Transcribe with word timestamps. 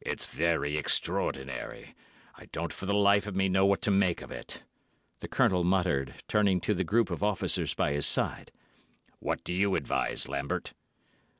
"It's 0.00 0.26
very 0.26 0.76
extraordinary. 0.76 1.94
I 2.34 2.46
don't 2.46 2.72
for 2.72 2.86
the 2.86 2.96
life 2.96 3.28
of 3.28 3.36
me 3.36 3.48
know 3.48 3.64
what 3.64 3.80
to 3.82 3.92
make 3.92 4.20
of 4.20 4.32
it," 4.32 4.64
the 5.20 5.28
Colonel 5.28 5.62
muttered, 5.62 6.20
turning 6.26 6.60
to 6.62 6.74
the 6.74 6.82
group 6.82 7.10
of 7.12 7.22
officers 7.22 7.72
by 7.72 7.92
his 7.92 8.04
side. 8.08 8.50
"What 9.20 9.44
do 9.44 9.52
you 9.52 9.76
advise, 9.76 10.26
Lambert?" 10.26 10.72